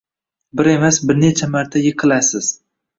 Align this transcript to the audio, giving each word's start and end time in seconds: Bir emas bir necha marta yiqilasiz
Bir 0.61 0.69
emas 0.71 0.99
bir 1.11 1.21
necha 1.27 1.53
marta 1.59 1.85
yiqilasiz 1.87 2.55